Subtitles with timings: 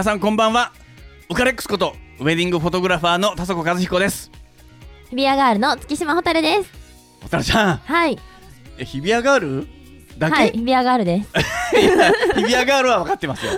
[0.00, 0.72] 皆さんこんばんは
[1.28, 4.30] ウカレックスことウェディングフォトグラファーの田底和彦です
[5.10, 6.70] 日比谷ガールの月島蛍です。
[7.22, 8.18] おたらちゃんはい。
[8.78, 9.66] え日比谷ガール？
[10.16, 11.30] だけ、はい、日比谷ガールです。
[12.34, 13.52] 日比谷ガールは分かってますよ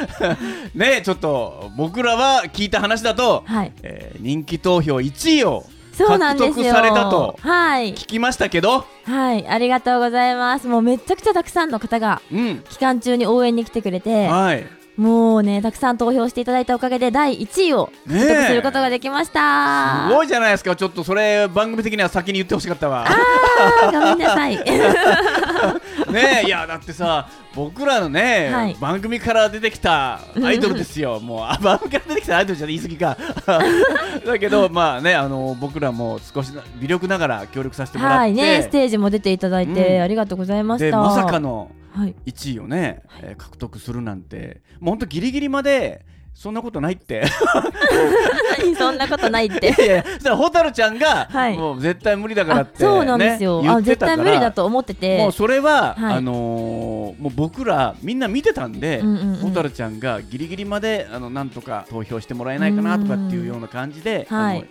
[0.74, 3.72] ねちょっと僕らは聞いた話だと、はい。
[3.82, 6.54] えー人気投票1位をそうなんですよ。
[6.54, 7.92] 獲得されたとはい。
[7.92, 9.46] 聞きましたけどはい。
[9.46, 10.66] ありがとうございます。
[10.68, 14.66] もうめちゃくちゃたくさんの方がうん期間中に応援に来てくれて、はい
[14.96, 20.08] もうね、たくさん投票していただいたおかげで第1位を獲得することができました。
[20.08, 24.56] すごいじゃないですかちょっとそれ番組的には先に言ってほしかったわあーごめんなさい。
[26.12, 33.16] ねえいやだってさ僕らのね、はい番組から出てきたアイドルですよ もうあ番組から出てきたアイドルじゃ言い過ぎか
[34.26, 40.84] だけどまあねあの僕らも少しな微力ながら協力させてもらって、はいね、ステージも出ていただいて、うんありがとうございました。
[40.86, 41.85] でまさかのはい。
[42.26, 46.04] 1位をね、えー獲得するなんてもうほんとギリギリまで
[46.36, 47.24] そんなことないって。
[48.78, 49.68] そんなことないって。
[49.68, 51.56] いやいや蛍ちゃんが、はい。
[51.56, 53.62] もう絶対無理だからって、あそうなんですよ。
[53.66, 54.16] あ絶ってたから。
[54.18, 55.16] 対無理だと思ってて。
[55.16, 56.14] もうそれは、はい。
[56.16, 59.36] あのーもう僕らみんな見てたんで、うんうんうん。
[59.36, 64.66] 蛍ちゃんがギリギリまであのなんとか投票してもらえないかなとかっていうような感じで、うんはい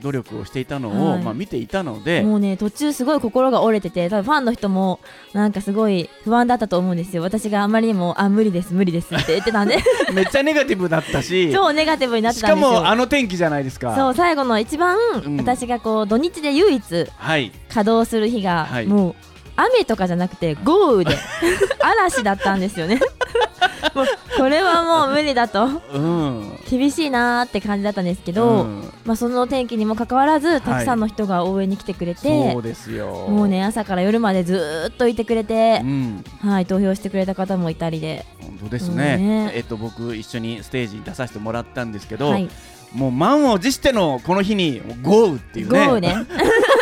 [0.00, 1.22] 努力をしていたのを、はい。
[1.22, 5.00] まあ、見ていたので、もうね途中すごい心が折れてて多分ファンの人も
[5.32, 7.22] なんかすごい不安だったと思うんですよ。
[7.22, 9.78] 私があまりにもあ無理です無理ですって言ってたんで。
[10.12, 12.80] めっちゃネガティブだったし 超ネガティブになってしたかんですよ。
[12.80, 13.94] もあの天気じゃないですか。
[13.94, 15.36] そう最後の一番、うん。
[15.36, 17.52] 私がこう土日で唯一はい。
[17.68, 18.86] 稼働する日が、はい。
[18.86, 19.14] もう
[19.56, 21.16] 雨とかじゃなくて豪雨で
[21.80, 23.00] 嵐だったんですよね
[24.36, 25.64] これはもう無理だと。
[25.92, 26.58] うん。
[26.68, 28.92] 厳しいなーって感じだったんですけど、うん。
[29.04, 33.28] まあ、その天気にもかかわらずたくさんの人が応援に来てくれて、そうですよ。
[33.28, 36.24] もうね朝から夜までずーっといてくれてう、ん。
[36.40, 39.52] はい投票してくれた方もいたりで、本当ですね,、うんね。
[39.54, 42.48] えっと僕一緒にステージに出させてもらったんですけど、はい、
[42.92, 45.86] もう満を持してのこの日に豪雨っていうね。
[45.86, 46.14] 豪雨ね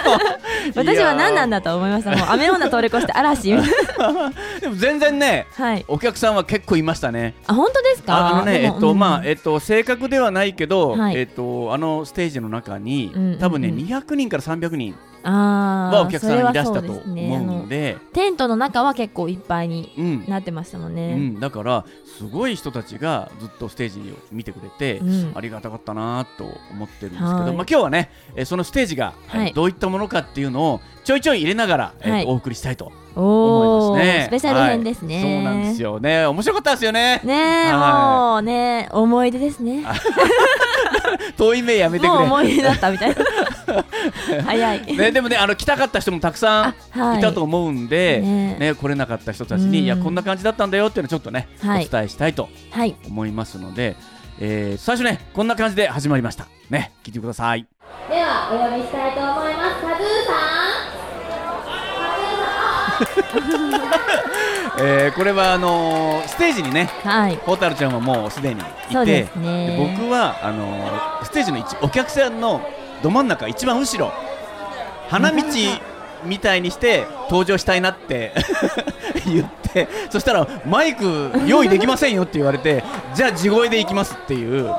[0.75, 2.11] 私は何なんだと思いました。
[2.11, 3.53] もう雨女通り越して嵐。
[4.61, 5.85] でも全然ねはい。
[5.89, 7.35] お客さんは結構いましたね。
[7.47, 8.29] あ本当ですか？
[8.29, 11.17] あのねえっとまあうんえっと正確ではないけど、はい。
[11.17, 13.39] えっとあのステージの中に、うんうんうん。
[13.39, 14.95] 多分ね200人から300人
[15.25, 20.25] はお客さんいらしたと思うあののでテントの中は結構いっぱいにうん。
[20.29, 21.85] なってましたもんうね、ん、だから
[22.19, 25.33] すごい人たちがずっとステージを見てくれて、うん。
[25.35, 27.39] ありがたかったなと思ってるんですけど、はい。
[27.39, 29.53] まあ、今日はね、えーそのステージが、えーはい。
[29.53, 32.25] どういったものかっていうのをちょいちょい入れながら、えーはい。
[32.27, 34.25] お送りしたいとお思おいますね。
[34.29, 35.23] スペシャル編ですね、はい。
[35.23, 36.27] そうなんですよね。
[36.27, 37.21] 面白かったですよね。
[37.25, 39.85] ねもうね思い出ですね
[41.37, 43.17] 遠い目やめてくもうれ思い出だったみたいな。
[44.45, 47.19] 早い、ね、でもねあの来たかった人もたくさんい。
[47.19, 48.57] いたと思うんで、ね。
[48.59, 49.85] ね来れなかった人たちに、うん。
[49.85, 51.87] いやこんな感じだったんだよっていうのをちょっとね、はい。
[51.87, 52.95] お伝えしたいとはい。
[53.07, 53.97] 思いますので、
[54.41, 56.47] えー最初ねこんな感じで始まりました。
[56.71, 57.67] ね聞いてください。
[58.09, 59.83] ではお呼びしたいと思います。
[59.83, 59.89] カ
[63.51, 63.81] ズー
[64.79, 67.37] えーこれはあのーステージにねはい。
[67.37, 68.65] 蛍ちゃんはもうすでにい
[69.07, 69.29] て
[69.99, 72.61] 僕はあのーステージの一お客さんの
[73.03, 74.13] ど真ん中一番後ろ
[75.09, 75.43] 花道
[76.25, 78.33] みたいにして登場したいなって
[79.27, 82.83] 言ってそしたらマイク用意できませんよって言われて
[83.15, 84.75] じゃあ地声で行きますっていう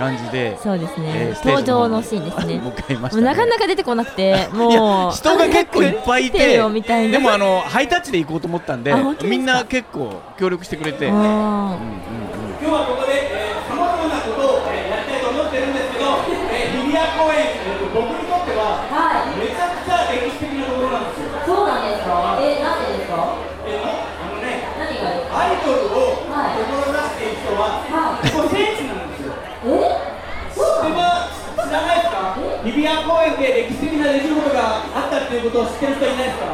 [0.00, 2.54] 感じで、そうですね、えー登場のシーンですね。
[3.20, 7.12] ね、なかなか出てこなくてもう人が結構いっぱいい来ててよみたいな。
[7.12, 12.66] でもあのハイタッチで行こうと思ったんでみんな結構協力してくれて、うんうんあうん。
[12.66, 13.28] 今日はここで
[13.68, 16.04] さまざまなことを、えーやりたいと思ってるんですけど、
[16.52, 21.30] えー、日比谷公園、えー僕にとってはーはめちゃくちゃ歴史的なところなんですよ。
[21.46, 23.34] そうなんですかえなんでですか
[23.66, 29.34] えーあのね、何がですアイドルをはい志している人は、はいここ聖地なんですよ。
[29.66, 29.98] え
[30.54, 34.56] そうでは知らないですか日比谷公園で歴史的な出来事が
[34.94, 36.44] あったっていうことを知ってる人いないですか？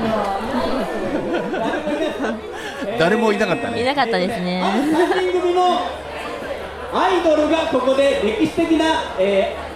[2.98, 4.62] 誰もいなかったいねなかったですね。
[4.64, 5.80] ある3人組の
[6.92, 8.84] アイドルがここで歴史的な、
[9.18, 9.70] えー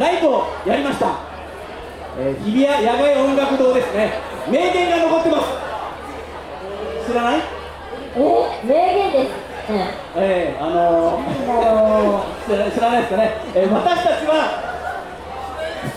[0.00, 1.06] ライブをやりました、
[2.18, 4.12] えー日比谷野外音楽堂ですね。
[4.50, 5.46] 名言が残ってます。
[7.10, 7.40] 知らない？
[8.16, 8.18] え
[8.64, 10.56] 名言ですねえ。
[10.58, 14.62] ー、あのー、知ら知らないですかね、えー私たちは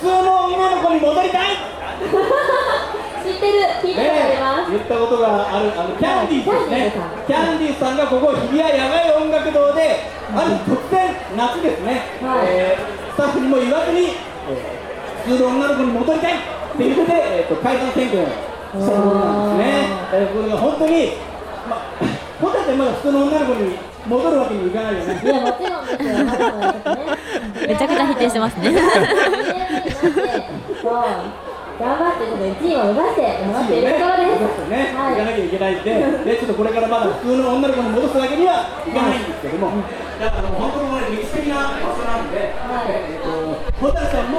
[0.01, 1.50] 普通の女の子に戻りたい。
[3.25, 3.60] 知ってる。
[3.81, 6.94] 聞いたことあります、言ったことがあるあのキャンディーズですね。
[7.27, 10.00] キャンディーズさんがここ日比谷野外音楽堂で
[10.33, 12.48] ある日突然夏ですね、はい。
[12.50, 14.16] えースタッフにも言わずに、
[14.50, 16.33] えー普通の女の子に戻りたい。
[16.33, 18.31] って言って、えー、と解散宣言をし
[18.71, 21.13] たところなんですね、えーこれが本当に、
[21.69, 21.77] ま、
[22.40, 23.76] ホタテまだ普通の女の子に
[24.08, 25.22] 戻るわけにいかないよね。
[25.24, 26.04] いやもちろんです。
[26.04, 26.16] よ
[27.68, 28.72] めちゃくちゃ否定してますね。
[30.82, 30.94] そう
[31.80, 34.68] 頑張ってちょっと1位を目指して頑張っているところです。
[34.68, 35.16] ね、はい。
[35.16, 35.96] 行かなきゃいけないんで、
[36.28, 39.84] でちょっとこれからまだ普通の女の子に戻すわけにはいかないんですけども、
[40.20, 44.39] だからもう本当に歴史的な場所なんで、えっとホタルちゃんも、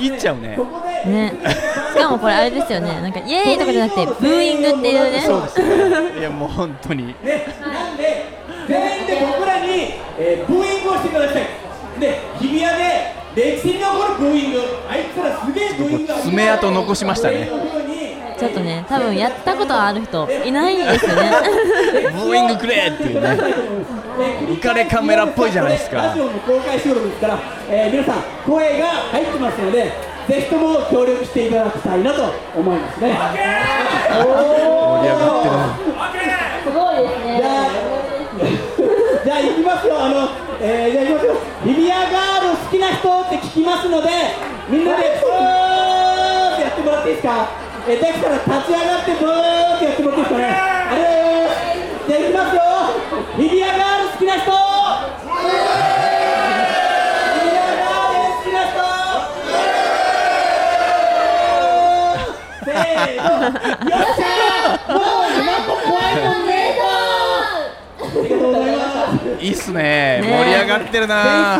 [0.00, 0.56] これ僕らはです聞き入っちゃうね。
[1.06, 1.32] ね。
[1.92, 3.00] しかもこれあれですよね。
[3.00, 5.20] なんかイエーイとかじゃなくてブーイングっていうね。
[5.20, 6.18] そうですね。
[6.20, 7.06] いやもう本当に。
[7.08, 7.14] ね、
[7.60, 8.24] なんで
[8.66, 11.46] 全員で僕らに、えー、ブーイングをしていただきたい。
[12.00, 14.60] で日比谷で歴史に残るブーイング。
[14.88, 17.50] あいつらすげえブーイング爪痕残しましたね。
[18.38, 21.30] ちょっとね多分やったことある人いないですよね。
[22.14, 23.36] ブーイングくれっていうね
[24.20, 25.96] 浮かれカメラっぽいじゃないですか。
[25.96, 27.38] ラジオの公開収録ですから、
[27.68, 29.92] えー皆さん声が入ってますので
[30.28, 33.08] ぜひとも協力していただきたいなと思いますね。
[33.10, 36.20] 盛り上がってる
[36.64, 37.38] すごいですね。
[37.40, 37.68] じゃあ
[39.24, 39.96] じゃあ行きますよ。
[39.98, 40.28] あの、
[40.60, 41.34] えー、じゃあ行きますよ。
[41.64, 44.08] リビアガール好きな人って聞きますので
[44.68, 47.48] みんなでブーってやってもらっていいですか？
[47.88, 50.44] えーできたら立ち上がってブーってやってもらっていいですかね？
[50.44, 51.00] あれ
[52.06, 52.60] じゃあ行きますよ。
[53.38, 54.52] リビアガール好きな人。
[62.62, 66.52] せーのよっしゃーもうなんか怖いもんね
[67.98, 68.82] ありがとうございま
[69.38, 69.82] すいいっすね。
[69.82, 70.22] ね。
[70.22, 71.58] 盛り上がってるな。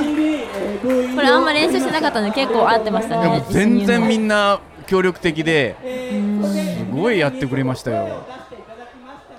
[1.14, 3.42] これあんま練習してなかったので結構合ってましたね。
[3.48, 8.26] う全然みんんな協力的ですごいやってくれましたよ。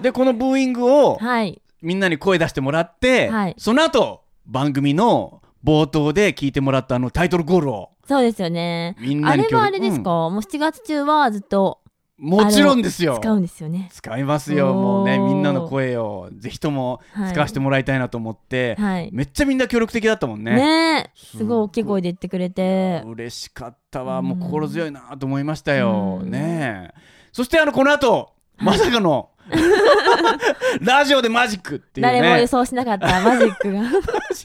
[0.01, 3.55] でこのブーイングをはいみんなに声出してもらって、はい。
[3.57, 7.89] その後番組の冒頭で聞いてもらったあのタイトルコールを。
[8.07, 8.95] そうですよね。
[8.99, 9.55] みんなに協力。
[9.55, 11.81] あれはあれですか、もう7月中はずっと
[12.21, 13.17] もちろんですよ。
[13.19, 13.89] 使うんですよね。
[13.91, 14.75] 使いますよ。
[14.75, 16.29] もうねみんなの声を。
[16.37, 17.33] ぜひともはい。
[17.33, 19.09] 使わせてもらいたいなと思って、はい。
[19.11, 20.55] めっちゃみんな協力的だったもんね。
[20.55, 21.11] ねえ。
[21.15, 21.57] すごい。
[21.57, 23.01] 大きい声で言ってくれて。
[23.07, 24.21] 嬉しかったわ。
[24.21, 26.29] もううん心強いなと思いましたよ、うん。
[26.29, 27.01] ねえ。
[27.31, 29.29] そしてあのこの後まさかの。
[30.79, 32.13] ラジオでマジックっていうね。
[32.21, 33.81] 誰も予想しなかったマジックが。
[33.81, 33.97] マジ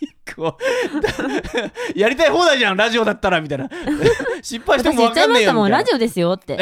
[0.06, 0.58] ックを。
[1.94, 3.68] やりたい放題じゃんラジオだったらみたいな。
[4.42, 6.58] 失敗しても分かんねえましたもんよみラジオですよって。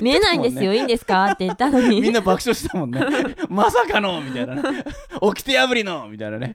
[0.00, 2.00] 見えないんですよいいんですかって言ったのに。
[2.00, 3.00] みんな爆笑してたもんね。
[3.48, 4.54] まさかのみたいな。
[4.54, 4.84] ね
[5.34, 6.54] 起きて破りのみたいなね。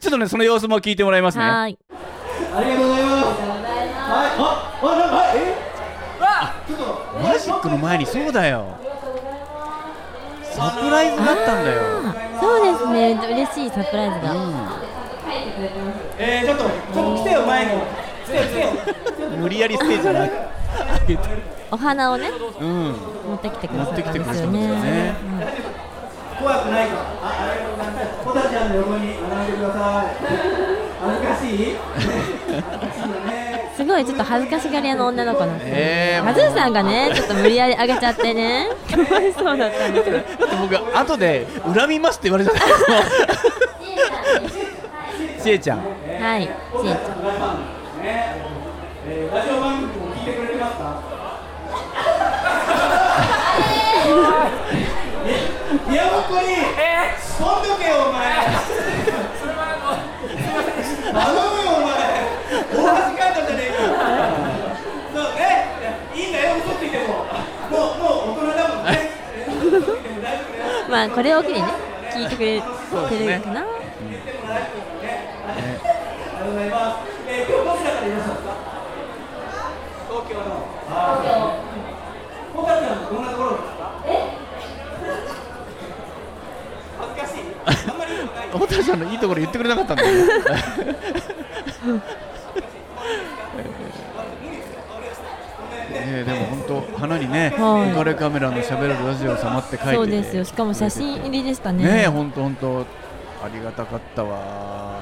[0.00, 1.44] ちょっとねその様子も聞いてもらいますね。
[1.44, 1.78] はーい。
[2.56, 5.70] ありがとうございますはいああなんかえ
[6.66, 8.76] ちょっとマジックの前にそうだよ
[10.52, 11.80] サプライズだったんだよ。
[12.04, 13.18] あそうですね。
[13.32, 14.34] 嬉しいサプライズが。
[16.18, 17.72] えー、ちょっとちょっと来てよ前に
[18.26, 18.66] 来てよ来てよ。
[19.38, 20.20] 無理やりステージに上
[21.08, 21.28] げて
[21.70, 22.30] お花をね
[22.60, 22.68] うん。
[23.28, 25.14] 持ってきてくだ持ってきさったんですよね
[26.40, 26.94] 怖くないか。
[26.96, 28.44] らあありがとうござい。
[28.44, 30.06] ますちゃんの横に並んでください。
[31.00, 31.76] 恥ずかしい？
[33.90, 36.24] ごいちょっと恥ずかしがり屋の女の子なんですよえー。
[36.24, 38.68] マズーさんがね ちょっと無理やり上げちゃってね。
[38.90, 42.60] かわいそうだったんですけどだって僕後で恨みますって言われちゃった
[45.42, 45.78] ちえ ちゃん。
[45.78, 45.84] は
[46.38, 46.50] いちえ
[46.82, 46.94] ちゃん。
[48.02, 48.36] ね、
[49.08, 51.00] えー、ラジオ番組も聞いてくれてますか
[55.90, 56.46] いや本当に
[57.38, 58.20] 飛んどけよお前
[61.12, 61.90] 頼むよお前
[62.74, 63.76] 大恥かいたじゃねえか
[65.14, 65.40] そうね
[66.14, 67.04] いいんだよ嘘ついても
[67.70, 69.10] もうもう大人だもんね
[69.48, 71.62] 嘘ついても大丈夫だよまあこれを機にね
[72.12, 72.66] 聞いてくれて
[73.34, 73.64] るかな、あ
[76.44, 76.74] りがとうんですか。
[80.10, 80.44] 東京の。
[80.88, 81.28] 東京。
[82.52, 83.92] ホタちゃんどんなところですか？
[84.06, 84.08] え？
[86.98, 87.40] 恥ずかしい。
[87.64, 88.48] あんまりいいことない。
[88.50, 90.16] ホタルちゃんのいいところ言ってくれなかったんだよ
[96.10, 96.20] ね。
[96.20, 97.90] えでも本当花にね、はい。
[97.90, 100.44] 浮かれカメラのしゃべるラジオ様って書いてそうですよ。
[100.44, 101.84] しかも写真入りでしたね。
[101.84, 102.86] ねえ本当本当。
[103.42, 105.00] ありがたかったわ。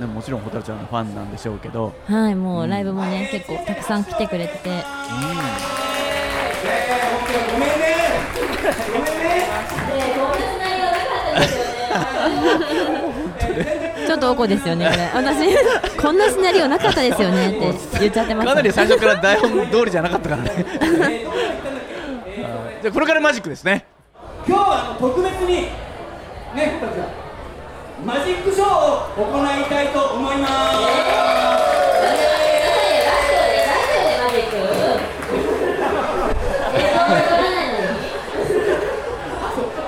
[0.00, 1.92] ねもちろんホタルちゃんのファンなんでしょうけど。
[2.06, 4.70] はいもうライブもね結構たくさん来てくれてて。
[6.60, 7.86] えー、本当にごめんね。
[8.92, 9.18] ごめん
[11.62, 11.64] ね
[14.34, 15.96] ねこんなシナリオなかったですよねこですよねこれ。
[15.96, 17.58] 私こんなシナリオなかったですよねって
[18.00, 18.48] 言っちゃってます。
[18.48, 20.66] かなり最初から台本通りじゃなかったからね。
[22.80, 23.86] じゃあこれからマジックですね。
[24.46, 25.72] 今日はあの特別にね
[26.54, 26.92] 二つ
[28.06, 30.70] マジックショーを行いたいと思います、あ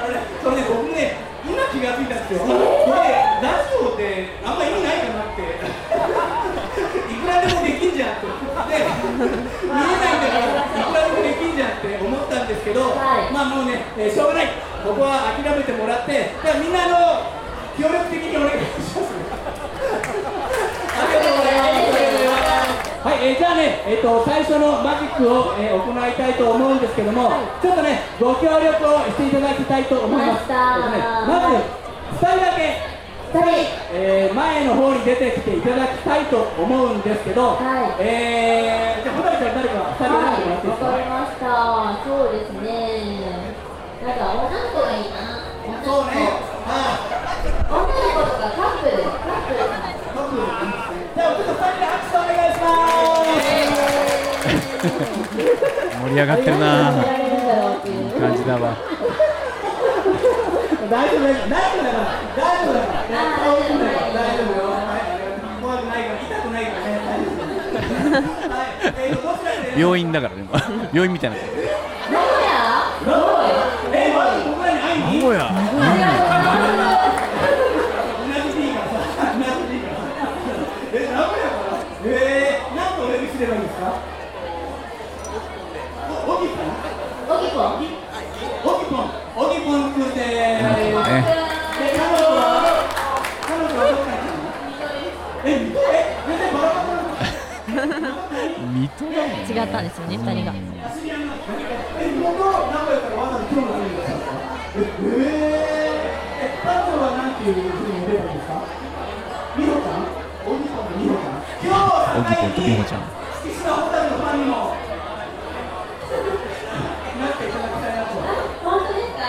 [0.03, 1.17] のねそれね僕ね
[1.47, 4.03] 今気がついたんですよこれラジオって
[4.45, 8.40] あんま意味ないかなっていくらでもできんじゃんってで見
[9.28, 13.33] えないんだからいくらでもできんじゃんって思ったんですけど、はい。
[13.33, 14.49] まあもうね、えーしょうがない。
[14.80, 17.28] ここは諦めてもらってじゃあみんなあの
[17.76, 19.12] 協力的にお願いします。
[19.12, 22.00] ありがとうございます。
[23.00, 30.49] はい、えーじゃあね、えー、と最初のマジックを、えー行いたいと思うんですけども、ちょっとね、ご協力をしていただきたいと思います。
[30.49, 30.54] やった。
[30.88, 32.90] ーえっとねまず、2人だけ、
[33.33, 41.11] えー前の方に出てきていただきたいと思うんですけど、はいえーじゃあ、ほたりちゃん、誰か2人選んでもらっていいですわかりか。
[41.11, 41.47] ました。
[42.05, 42.67] そうですね。
[44.03, 45.47] なんか女の子がいいな。
[45.63, 45.87] 女の子。
[45.87, 46.27] そうね、
[46.67, 46.71] は
[47.71, 49.87] 女の子とかカップル、カップルかな。
[49.91, 49.95] い、
[51.15, 53.31] じゃあ、ちょっと2人で拍手お願いします。
[56.01, 58.21] 盛り上がってるな見られるんだろうっていう。
[58.21, 58.75] 感じだわ
[60.91, 63.79] 大丈夫大丈夫大丈夫だから大丈夫だから大丈夫
[64.13, 66.91] 大丈夫よはい怖くないから痛くないからね
[68.49, 69.31] 大丈夫
[69.79, 70.43] 病院だからね。
[70.43, 70.61] 今
[70.93, 71.37] 病院みたいな。
[71.37, 73.15] 名古屋。
[73.93, 75.41] えーまず僕らに会いに名古屋。
[75.47, 75.55] 同
[78.51, 80.11] じ D からさ同じからさ
[80.93, 81.79] え名古屋から。
[82.05, 83.95] えー何とお呼びすればいいですか？
[112.97, 113.00] ん
[113.43, 114.77] 月島ホタルのファンにも
[117.21, 118.11] なっていただきたいなと
[118.62, 119.27] 本当ですか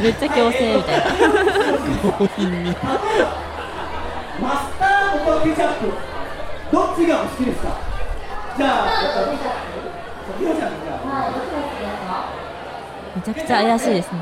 [0.00, 1.04] めっちゃ強制みたいな
[2.02, 2.70] 強引に
[4.40, 6.14] マスタードとケチャップ
[6.72, 7.83] どっちがお好きですか
[8.56, 8.88] じゃあ、
[13.16, 14.18] めちゃくちゃ怪しいですね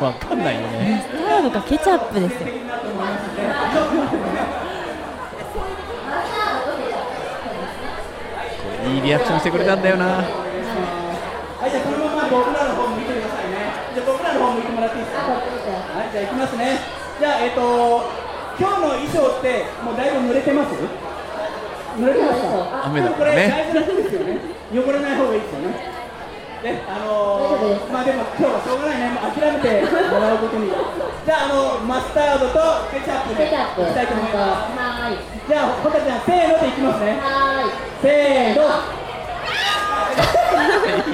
[0.00, 2.48] わかんないよねスタードかケチャップですよ
[8.86, 10.22] いいいリアクションしてくれたんだよなは
[11.66, 13.74] い、じゃあこのまま僕らの方向いてくださいね。
[13.94, 15.22] じゃあ僕らの方向いてもらっていいですか？
[15.34, 15.42] は
[16.06, 16.78] い、じゃあ行きますね。
[17.18, 18.06] じゃあえっ、と
[18.60, 20.70] 今日の衣装ってもうだいぶ濡れてます？
[21.96, 22.86] 濡れてますか？
[22.86, 24.38] 雨だでもこれからね大事なことですよね。
[24.72, 25.96] 汚れない方がいいですよね。
[26.56, 29.10] ね、あのー、まあでも今日はしょうがないね。
[29.12, 30.68] もう諦めてもらうことに。
[30.68, 32.58] じゃああのマスタードと
[32.90, 33.82] ケチャップでケチャップ。
[33.82, 34.76] いきたいと思います。
[34.76, 35.18] はーい。
[35.46, 37.20] じゃあホタちゃんせーのでいきますね。
[37.20, 37.72] はーい。
[38.02, 38.66] せーの。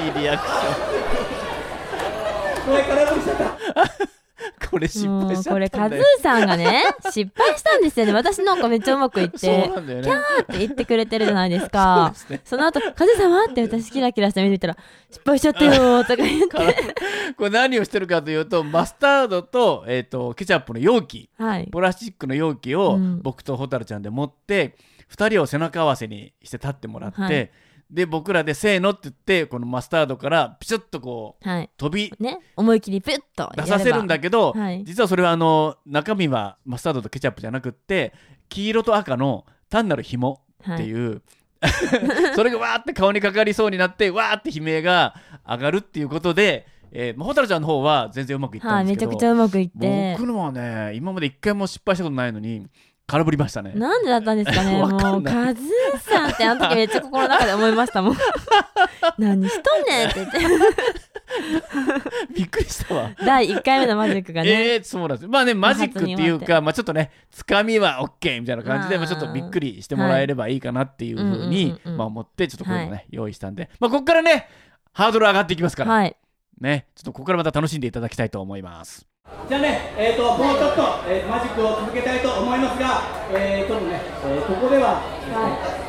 [0.03, 0.51] いいリアクシ
[2.65, 4.22] これ空振りしちゃった。
[4.69, 8.13] これ失も敗しちゃうこれカズーさんがね 失敗したんですよね。
[8.13, 9.47] 私なんかめっちゃうまくいって。
[9.47, 9.71] ね。
[9.75, 12.13] キャーって言ってくれてるじゃないですか。
[12.15, 12.41] そね。
[12.43, 14.77] その後カズーさんはって私キラキラした目で見たら
[15.09, 16.95] 失敗しちゃったよーとか言って。
[17.37, 21.67] これ何をしてるかというとマスタードと,、えー、とケチャップの容器はい。
[21.71, 23.21] プラスチックの容器をうん。
[23.21, 24.75] 僕と蛍ちゃんで持って、
[25.15, 27.51] 2人を背中合わせにして立ってもらって、はい
[27.93, 31.69] で僕らで「せーの」って言ってこのマスタードからピシュッとこうはい。
[31.77, 32.39] 飛びね。
[32.55, 38.13] 思い切りプッと出させるんだけど、はい実はそれはあの中身はマスタードとケチャップじゃなくって
[38.49, 40.41] 黄色と赤の単なる紐
[40.73, 41.21] っていう、
[42.35, 45.15] それがわーって顔にかかりそうになってわーって悲鳴が
[45.47, 50.15] 上がるっていうことで、えー、まあ蛍ちゃんの方は全然うまくいったはいめちゃんですけど、くちゃうまくいって。
[50.17, 52.67] 僕のはね今まで一回も失敗したことないのに
[53.13, 53.73] 空振りましたね。
[53.75, 54.71] なんでだったんですかね。
[54.81, 58.17] もうカズーさんってあの時めっちゃ心の中で思いましたもん。
[59.19, 60.39] 何しとんねんって言って。
[62.33, 63.11] びっくりしたわ。
[63.23, 65.23] 第1回目のマジックがね、えー、そうなんです。
[65.25, 74.49] よまあねマジックっていうか、まあ、ちょっとねつかみは OK みたいな感じでまあ、ちょっとびっくりしてもらえればいいかなっていうふうにまあ思ってちょっとこういうのね、は用意したんで、まあ、ここからね
[74.91, 76.15] ハードル上がっていきますから、はい。
[76.59, 79.07] ねちょっとここからまた楽しんでいただきたいと思います
[79.47, 84.99] じゃあね、えー、ともうちょっと、えーマジックを続けたいと思いますが、えー、ちょっとね、えーここでは、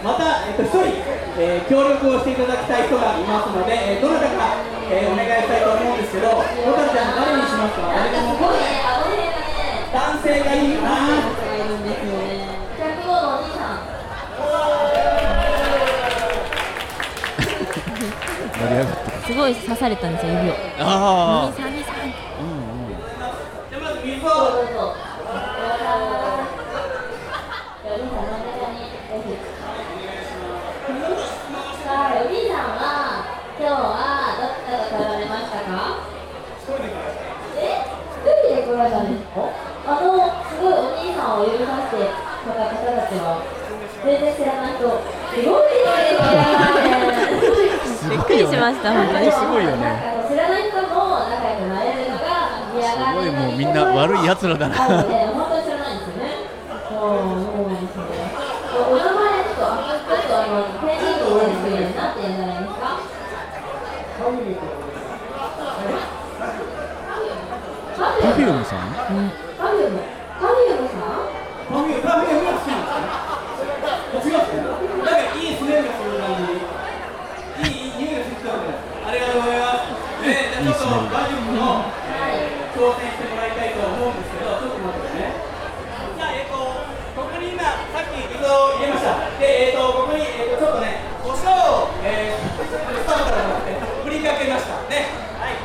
[0.06, 1.02] また、えっと、一人、
[1.42, 4.54] えー協力をしていただきたい人がいますので、えーどなたか、
[4.86, 6.42] えーお願いしたいと思うんですけど、ホ
[6.78, 7.90] タルちゃん、誰にしますか？
[7.90, 8.38] 誰でも
[9.90, 10.94] 男性がいいかな。
[10.94, 12.54] すよね。
[12.78, 13.82] 105のお兄さん。
[18.54, 21.58] 盛り上がってるすごい刺されたんですよ指をああうんうん
[23.70, 24.94] じゃあまず水どうぞをどうぞ。
[27.84, 29.26] お兄さん、真ん中にぜひ。
[31.84, 32.82] さあ、お兄さんは、
[33.58, 33.74] 今日は
[34.38, 35.68] どこから来られましたか
[37.56, 37.58] え
[38.14, 39.36] 一人で来られたんですか
[39.86, 40.06] あの、
[40.48, 41.96] すごいを呼びまして、
[42.44, 42.76] この方た
[43.08, 43.42] ちは、
[44.04, 44.92] 全然知らない人、す
[45.42, 45.88] ごいです
[48.04, 48.06] ね。
[48.10, 49.96] びっくりしました本当にすごいよね
[50.28, 55.08] 知らない人も仲良くなれるのが盛り上がすごいもうみんな悪い奴らだな本当
[55.56, 56.52] に知らないんですよね。
[56.84, 58.28] そう、ですよね。
[58.84, 63.00] お名前ちょっと、あちょっとあの、ペンネームと同じですけど、なんて言うんじゃないですか。
[68.04, 68.78] パフュームさん？
[68.92, 69.96] パフューム。
[70.40, 70.94] パフュームさん。
[71.72, 72.90] パフュームパフュームが好きなんで
[74.20, 74.24] すね。
[74.24, 74.60] 違うんですね。
[75.00, 76.52] なんかいいスメルがする感じ。
[77.54, 78.74] いいいい匂いがする人なんで。
[78.74, 78.76] あ
[79.12, 79.80] りがとうございます。
[80.24, 80.28] ね、
[80.62, 81.88] じゃあちょっとラジオの
[82.76, 84.20] 挑戦してもらいたいと思うん。
[84.20, 85.32] ですけど、ちょっと待ってね。
[86.12, 86.60] じゃあえっと
[87.16, 89.32] ここに今さっき水を入れました。
[89.40, 92.68] でえっとここにえっとちょっとねお塩をえース
[93.08, 95.08] タートからじゃなくて振りかけましたね。
[95.40, 95.56] はい。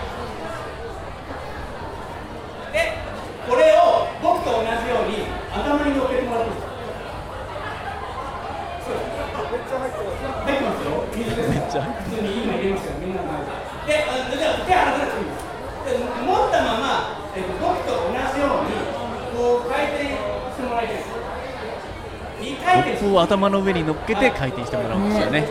[2.71, 2.95] で
[3.43, 6.79] これを僕と同じように頭に乗っけてもらっていいですか。
[8.87, 11.11] そうです入ってますよ。
[11.11, 11.91] 水ですから。
[12.07, 13.67] 普通に今入れますからみんなの前で。
[13.89, 15.49] で、あじゃあ手離さなくていいです。
[15.89, 18.77] で持ったまま、えっと、僕と同じように
[19.33, 21.09] こう回転してもらいたいです。
[22.37, 25.47] 二回転コップを頭の上に乗っけて回転してもらうんですよね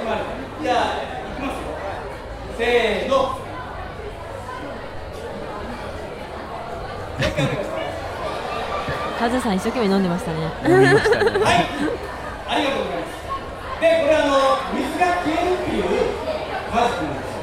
[0.63, 1.69] じゃあ、いきますよ。
[2.59, 3.39] せーの。
[9.19, 11.67] カズさん一生懸命飲んでましたね飲みましたねはい。
[12.49, 13.11] ありがとうございます。
[13.81, 14.33] で、これあの
[14.75, 15.83] 水が消えるっていう
[16.73, 17.35] マジックなんです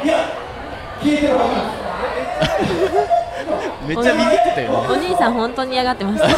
[0.00, 0.04] よ。
[0.04, 0.12] いや、
[1.00, 1.60] 消えてるはずな
[2.56, 3.15] んです。
[3.86, 4.76] めっちゃビビってたよね。
[4.88, 6.28] お兄さん本当に嫌がってました。
[6.28, 6.36] 僕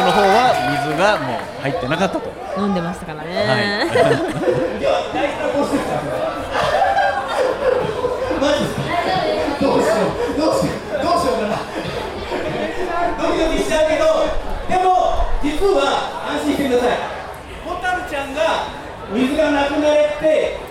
[0.00, 0.52] の方は
[0.84, 2.32] 水がもう入ってなかったと。
[2.58, 3.62] 飲んでましたからね、はい。
[4.80, 4.82] い。
[4.82, 6.00] や、大事なポストですから。
[8.40, 8.82] マジですか。
[9.60, 11.58] どうしよう、どうしよう、どうしようかな。
[13.20, 14.02] ドキドキしちゃうけど、
[14.68, 14.88] でも、
[15.42, 15.80] 実は
[16.30, 16.98] 安心してください。
[17.64, 18.66] ホタルちゃんが
[19.12, 20.63] 水がなくなれって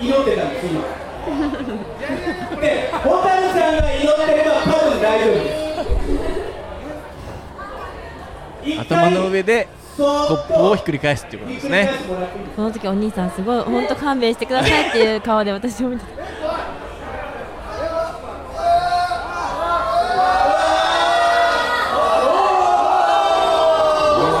[0.00, 0.82] 祈ってたんです、今。
[2.60, 5.40] で、ホタルちゃんが祈ってれば多分大丈夫で
[8.64, 8.80] す。
[8.80, 11.86] 頭の上でコップをひっくり返すっていうことですね。
[11.86, 16.08] ひっくり返してもらっていいですかその時お兄さんすごい本当勘弁してくださいっていう顔で私を見てた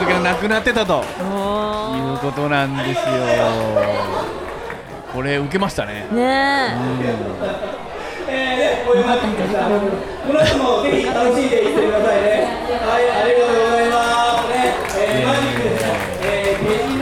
[0.00, 4.17] 水がなくなってたということなんですよ
[5.12, 6.06] これ受けましたね。
[6.12, 7.78] ねえ。
[9.52, 9.68] た。
[9.68, 12.28] この後もぜひ楽しんでいってくださいね。
[12.84, 13.96] はい、ありがとうございま
[14.42, 14.48] す。
[14.48, 14.54] ね、
[14.96, 15.62] えー、マジック。
[15.62, 15.88] ですね。
[16.22, 16.98] えー、手品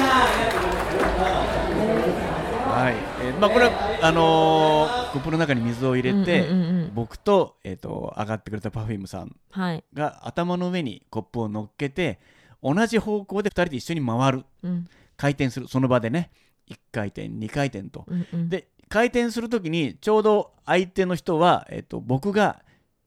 [2.72, 12.20] はい、えーまあこれはあのーコップの中に水を入れて、うんうんうんうん僕とえっ、と上がってくれたパフュームさんはい、が頭の上にコップを乗っけて
[12.62, 14.44] 同じ方向で2人で一緒に回る。
[14.62, 14.86] うん。
[15.16, 15.68] 回転する。
[15.68, 16.30] その場でね
[16.68, 22.62] 1回転2回転と、うんうん、で回転するときにちょうど相手の人は、えっと僕が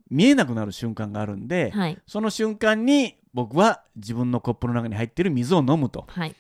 [0.09, 1.97] 見えなくなる瞬間があるんで、はい。
[2.07, 6.35] その瞬間に僕は自分のコップの中に入っている水を飲むとはい。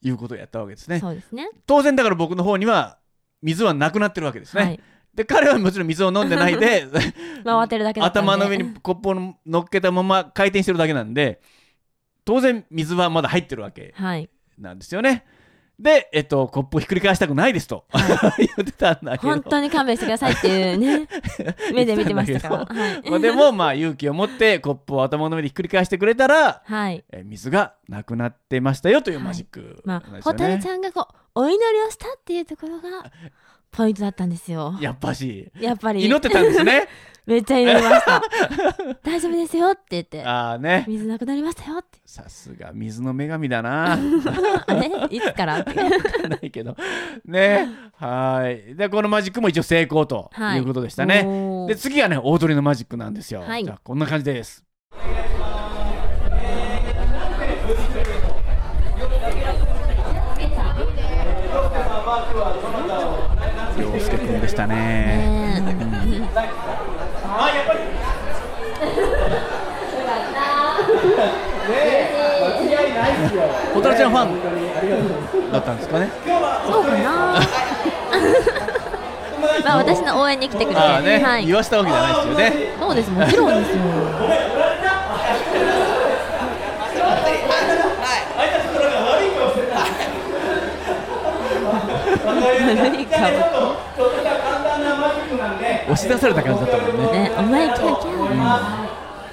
[0.00, 1.00] いうことをやったわけですね。
[1.00, 1.48] そうですね。
[1.66, 2.98] 当然だから僕の方には
[3.42, 4.80] 水はなくなってるわけですね、はい。
[5.14, 6.86] で彼はもちろん水を飲んでないで
[7.44, 11.40] 回ってるだけ頭の上にコップを乗っけたまま回転してるだけなんで
[12.24, 14.28] 当然水はまだ入ってるわけはい。
[14.58, 15.24] なんですよね
[15.78, 17.84] で、えっと、コップをひっくり返したくないですと、
[18.36, 19.28] 言ってたんだけど。
[19.32, 21.08] 本当に勘弁してくださいっていうね。
[21.72, 22.56] 目で見てましたから。
[22.66, 23.10] はい。
[23.10, 27.04] まあでもまあ勇気を持ってコップを頭の上でひっくり返してくれたら、はい。
[27.10, 33.12] えー水がなくなってましたよというマジックまあなんですよね、ホタルちゃんがこうお祈りをしたっていうところが
[33.70, 34.76] ポイントだったんですよ。
[34.80, 35.52] やっぱし。
[35.60, 36.04] やっぱり。
[36.04, 36.88] 祈ってたんですね
[37.28, 38.22] めっちゃ祈りました。
[39.04, 40.24] 大丈夫ですよって言って。
[40.24, 40.84] ああね。
[40.88, 41.98] 水なくなりましたよって。
[42.06, 43.92] さすが水の女神だな。
[44.66, 44.90] あれ？
[45.10, 45.60] いつから？
[45.60, 45.74] って。
[45.74, 46.74] ないけど。
[47.26, 47.68] ね。
[47.96, 48.74] はい。
[48.74, 50.58] でこのマジックも一応成功とはい。
[50.58, 51.68] いうことでしたね、おー。
[51.68, 53.64] で次がね大鳥のマジックなんですよ、はい。
[53.64, 54.64] じゃあこんな感じです。
[63.78, 64.74] 洋介くんでしたね。
[65.60, 66.87] ね
[67.40, 67.78] あやっぱり。
[67.78, 67.84] よ
[70.06, 70.40] かった
[71.70, 71.78] ね
[72.42, 73.42] 間違いないですよ。
[73.74, 76.10] 小虎ちゃんファンだったんですかね。
[76.26, 76.30] え
[76.70, 77.40] そうかな。
[79.64, 81.46] まあ私の応援に来てくれてああね、はい。
[81.46, 82.52] 言わしたわけじゃないですよね。
[82.80, 83.10] そうです。
[83.10, 83.82] もちろんですよ。
[92.28, 93.06] 悪い
[95.90, 97.12] 押し出された感じだったもんね。
[97.12, 98.28] ねお前キャーキャ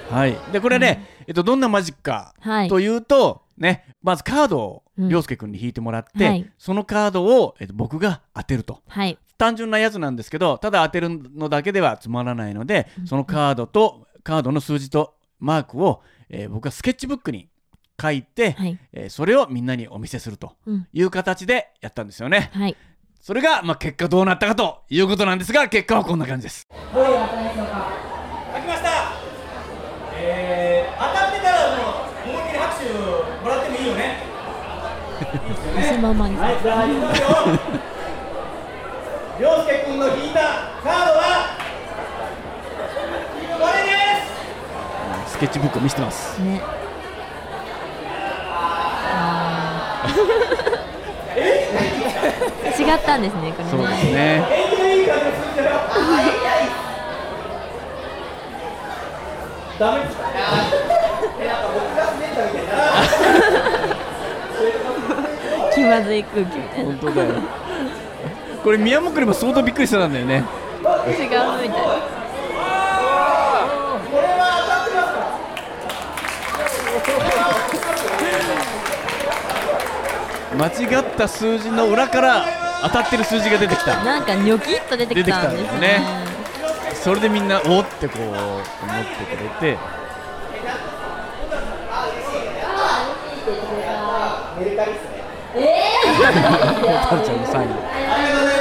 [0.10, 0.38] ーはい。
[0.52, 2.70] でこれね、えっと、どんなマジックかはい。
[2.70, 5.10] というと、ねまずカードをうん。
[5.10, 6.50] 涼介君に引いてもらって、はい。
[6.58, 8.82] そのカードを、えっと、僕が当てると。
[8.88, 9.18] はい。
[9.38, 17.50] 単純なやつなんですけどただ当てるのだけではつまらないのでそのカードとカードの数字とマークを、えー僕がスケッチブックに
[18.02, 18.80] 書いて、はい。
[18.94, 20.88] えーそれをみんなにお見せするとうん。
[20.94, 22.50] いう形でやったんですよね。
[22.54, 22.78] はい
[23.26, 26.68] それが、まあ、結果どうなったかということなんですが結果はこんな感じです。
[26.94, 27.90] どういう当たりでしょうか？
[28.54, 28.90] 書きました。
[30.14, 31.82] えー、当たってたらも
[32.28, 32.86] う思いっきり拍手
[33.44, 34.22] もらってもいいよね。
[35.80, 37.28] 足ままにはいじゃあいきますよ。
[39.40, 40.40] 涼介君の引いた
[40.84, 41.58] カードは
[43.60, 43.74] これ
[45.26, 45.32] です。
[45.32, 46.40] スケッチブックを見せてます。
[46.44, 46.62] ね
[48.08, 51.95] あー
[52.26, 54.44] 違ったんですねこれねそうですね。
[59.78, 60.24] ダメですか
[65.74, 67.34] 気まずい空気みたいな本当だよ。
[68.64, 70.36] これ宮本にも相当びっくりしてたんだよね。
[70.36, 71.42] 違うみたいなこ
[74.22, 75.22] れは当たってますか
[80.56, 82.46] 間違った数字の裏から
[82.84, 84.04] 当たってる数字が出てきた。
[84.04, 86.00] なんかニョキッと出てきたんですね
[86.90, 89.78] ですそれでみんなおってこう思ってくれて。
[95.58, 95.84] ええ
[97.10, 97.70] タルちゃんのサイン。
[97.70, 98.60] ねありがとうござい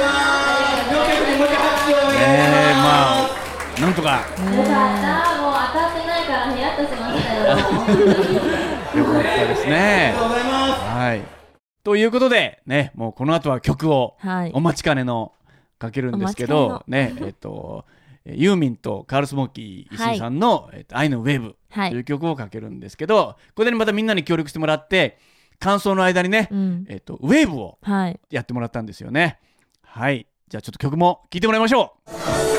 [2.75, 2.85] ま
[3.25, 11.44] あなんとかよかったもう当たってないからヒヤッとしましたよ よかったですねありがとうございますはい。
[11.85, 14.51] ということでねもうこの後は曲をはい。
[14.53, 15.31] お待ちかねの
[15.77, 17.85] かけるんですけおど待ねえっと
[18.25, 21.91] ユーミンとカールスモーキー石井さんの「えっと愛のウェーブ」はい。
[21.91, 25.19] という曲をかけるんですけどこれでまたみんなに協力してもらって
[25.59, 26.85] 感想の間にね、うん。
[26.89, 28.19] えっとウェーブをはい。
[28.31, 29.37] やってもらったんですよね。
[29.83, 30.25] はい。
[30.47, 32.09] じゃあちょっと曲も聴いてもらいましょう。「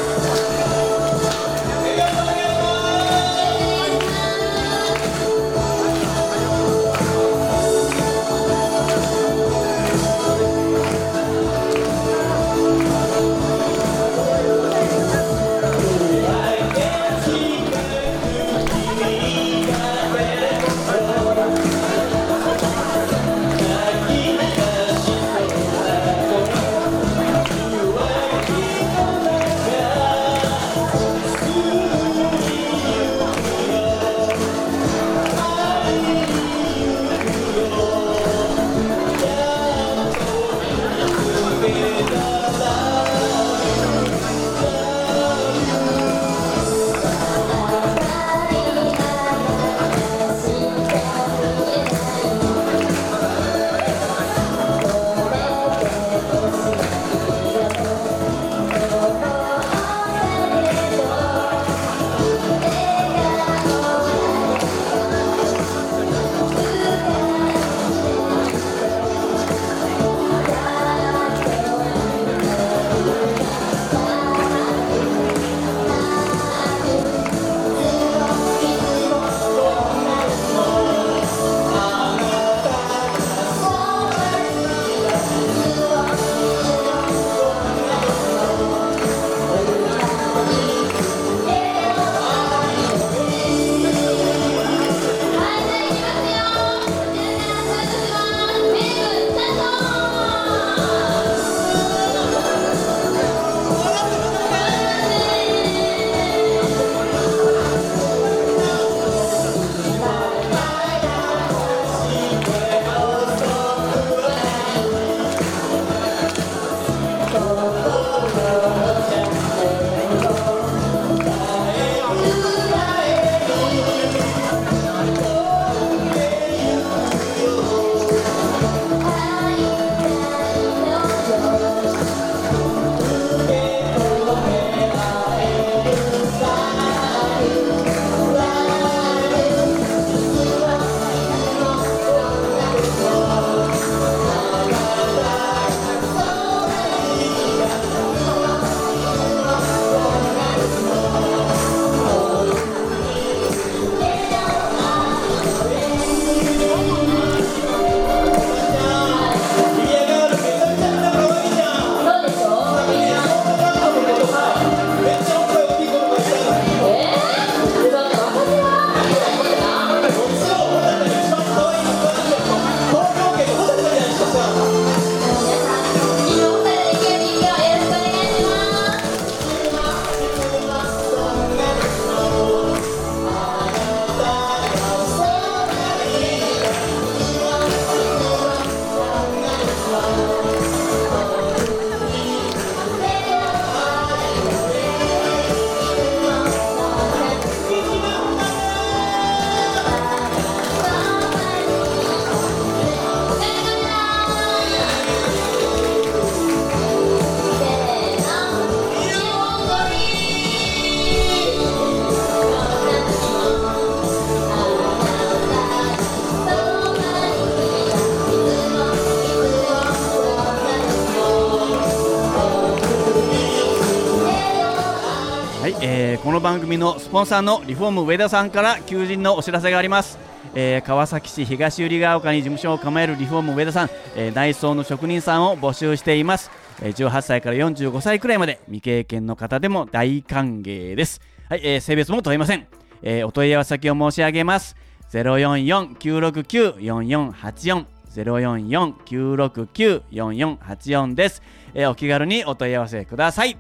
[226.77, 230.19] 組のスポンサーのリフォーム上田さんから求人のお知らせがあります、
[230.55, 236.51] えー川崎市東百合ヶ丘に事務所を構えるリフォーム上田さん、えー内装の職人さんを募集しています、
[236.83, 241.23] えー18歳から45歳くらいまで未経験の方でも大歓迎です。
[241.49, 242.67] はい、えー性別も問いません、
[243.01, 244.77] えーお問い合わせ先を申し上げます。
[245.13, 251.41] 044-969-4484 044-969-4484です、
[251.73, 253.57] えーお気軽にお問い合わせください。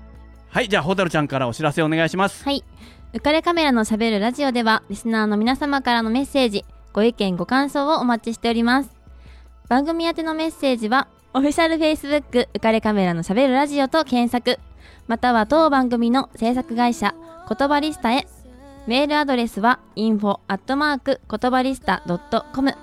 [0.48, 2.44] はいじゃあ蛍ちゃんからお知らせお願いします。
[2.44, 2.64] はい。
[3.16, 8.90] 浮かれカメラのしゃべるラジオでは、リスナーの皆様からのメッセージ、ご意見、ご感想をお待ちしております。
[9.70, 14.60] 番組宛てのメッセージは、オフィシャル Facebook 浮かれカメラのしゃべるラジオと検索、
[15.06, 17.14] または当番組の制作会社、
[17.48, 18.26] 言葉リスタへ。
[18.86, 22.02] メールアドレスは info アットマーク言葉リスタ
[22.54, 22.74] .com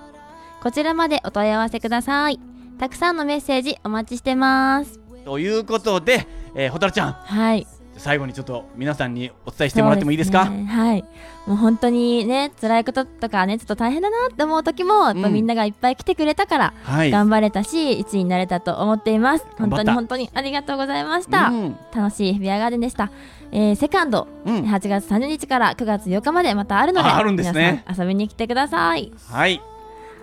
[0.62, 2.40] こちらまでお問い合わせください。
[2.80, 4.98] たくさんのメッセージお待ちしてます。
[5.24, 7.68] ということで、えー、蛍ちゃんはい。
[7.96, 10.64] 最後にちょっと皆さんにお伝えしてもらってもいいですかね。
[10.66, 11.04] はい。
[11.46, 17.10] もう本当にね辛いこととかねちょっと大変だなって思う時もやっみんながいっぱい来てくれたから、はい。
[17.10, 19.46] 頑張れたし1位になれたと思っています。
[19.58, 21.76] 本当に本当にありがとうございました、うん。
[21.94, 23.10] 楽しい日比谷ガーデンでした、
[23.52, 24.64] えーセカンド、うん。
[24.64, 27.84] 8月30日から9月8日までまたあるのでああるんですね。
[27.96, 29.12] 遊びに来てください。
[29.30, 29.60] はい。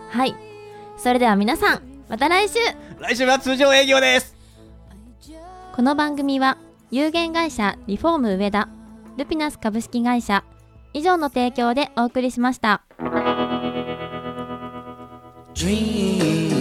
[0.10, 0.36] はい。
[0.98, 2.60] それでは皆さんまた来週。
[3.00, 4.36] 来週は通常営業です。
[5.74, 6.58] この番組は
[6.94, 8.68] 有限会社リフォーム上田
[9.18, 10.44] ルピナス株式会社
[10.92, 12.84] 以上の提供でお送りしました。
[15.54, 16.61] Dream,